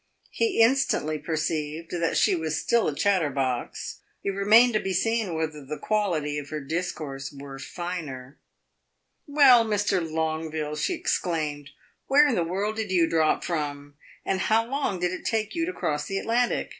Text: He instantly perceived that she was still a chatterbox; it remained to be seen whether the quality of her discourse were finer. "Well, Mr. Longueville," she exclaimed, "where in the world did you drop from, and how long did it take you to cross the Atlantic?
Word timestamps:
He 0.31 0.61
instantly 0.63 1.19
perceived 1.19 1.91
that 1.91 2.17
she 2.17 2.33
was 2.35 2.59
still 2.59 2.87
a 2.87 2.95
chatterbox; 2.95 3.99
it 4.23 4.31
remained 4.31 4.73
to 4.73 4.79
be 4.79 4.93
seen 4.93 5.35
whether 5.35 5.63
the 5.63 5.77
quality 5.77 6.39
of 6.39 6.49
her 6.49 6.59
discourse 6.59 7.31
were 7.31 7.59
finer. 7.59 8.39
"Well, 9.27 9.63
Mr. 9.63 10.01
Longueville," 10.01 10.77
she 10.77 10.95
exclaimed, 10.95 11.69
"where 12.07 12.27
in 12.27 12.33
the 12.33 12.43
world 12.43 12.77
did 12.77 12.91
you 12.91 13.05
drop 13.07 13.43
from, 13.43 13.93
and 14.25 14.39
how 14.39 14.65
long 14.65 14.99
did 14.99 15.11
it 15.11 15.23
take 15.23 15.53
you 15.53 15.67
to 15.67 15.71
cross 15.71 16.07
the 16.07 16.17
Atlantic? 16.17 16.69